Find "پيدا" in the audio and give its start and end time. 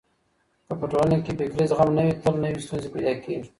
2.93-3.13